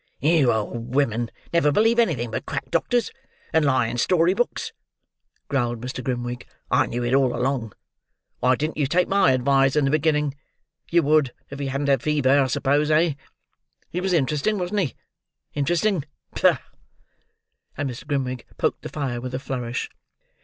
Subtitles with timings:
[0.19, 3.11] "You old women never believe anything but quack doctors,
[3.53, 4.73] and lying story books,"
[5.47, 6.03] growled Mr.
[6.03, 6.47] Grimwig.
[6.71, 7.73] "I knew it all along.
[8.39, 10.33] Why didn't you take my advise in the beginning;
[10.89, 13.13] you would if he hadn't had a fever, I suppose, eh?
[13.91, 14.95] He was interesting, wasn't he?
[15.53, 16.03] Interesting!
[16.41, 16.57] Bah!"
[17.77, 18.07] And Mr.
[18.07, 19.87] Grimwig poked the fire with a flourish.